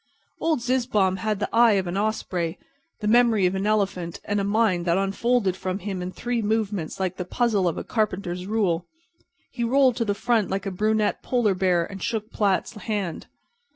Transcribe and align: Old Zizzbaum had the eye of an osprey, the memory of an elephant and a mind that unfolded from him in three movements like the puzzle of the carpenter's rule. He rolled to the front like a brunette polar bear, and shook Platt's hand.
Old 0.39 0.61
Zizzbaum 0.61 1.17
had 1.17 1.39
the 1.39 1.47
eye 1.55 1.73
of 1.73 1.85
an 1.85 1.95
osprey, 1.95 2.57
the 3.01 3.07
memory 3.07 3.45
of 3.45 3.53
an 3.53 3.67
elephant 3.67 4.19
and 4.25 4.39
a 4.39 4.43
mind 4.43 4.83
that 4.87 4.97
unfolded 4.97 5.55
from 5.55 5.77
him 5.77 6.01
in 6.01 6.11
three 6.11 6.41
movements 6.41 6.99
like 6.99 7.17
the 7.17 7.23
puzzle 7.23 7.67
of 7.67 7.75
the 7.75 7.83
carpenter's 7.83 8.47
rule. 8.47 8.87
He 9.51 9.63
rolled 9.63 9.97
to 9.97 10.05
the 10.05 10.15
front 10.15 10.49
like 10.49 10.65
a 10.65 10.71
brunette 10.71 11.21
polar 11.21 11.53
bear, 11.53 11.85
and 11.85 12.01
shook 12.01 12.31
Platt's 12.31 12.73
hand. 12.73 13.27